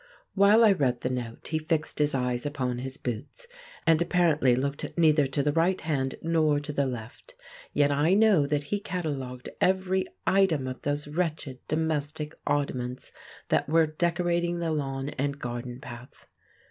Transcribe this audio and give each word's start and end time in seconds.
While 0.33 0.63
I 0.65 0.71
read 0.71 1.01
the 1.01 1.11
note, 1.11 1.49
he 1.49 1.59
fixed 1.59 1.99
his 1.99 2.15
eyes 2.15 2.43
upon 2.43 2.79
his 2.79 2.97
boots, 2.97 3.45
and 3.85 4.01
apparently 4.01 4.55
looked 4.55 4.83
neither 4.97 5.27
to 5.27 5.43
the 5.43 5.51
right 5.51 5.79
hand 5.79 6.15
nor 6.23 6.59
to 6.59 6.73
the 6.73 6.87
left; 6.87 7.35
yet 7.71 7.91
I 7.91 8.15
know 8.15 8.47
that 8.47 8.63
he 8.73 8.79
catalogued 8.79 9.49
every 9.61 10.05
item 10.25 10.65
of 10.67 10.81
those 10.81 11.07
wretched 11.07 11.59
domestic 11.67 12.33
oddments 12.47 13.11
that 13.49 13.69
were 13.69 13.85
decorating 13.85 14.57
the 14.57 14.71
lawn 14.71 15.09
and 15.19 15.37
garden 15.37 15.79
path. 15.79 16.25